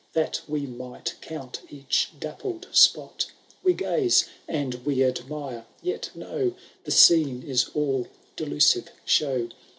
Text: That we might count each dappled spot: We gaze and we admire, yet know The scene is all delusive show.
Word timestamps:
That 0.13 0.41
we 0.47 0.61
might 0.65 1.13
count 1.21 1.61
each 1.69 2.09
dappled 2.19 2.67
spot: 2.71 3.27
We 3.63 3.73
gaze 3.75 4.25
and 4.47 4.83
we 4.83 5.03
admire, 5.03 5.67
yet 5.83 6.09
know 6.15 6.55
The 6.85 6.91
scene 6.91 7.43
is 7.43 7.69
all 7.75 8.07
delusive 8.35 8.89
show. 9.05 9.49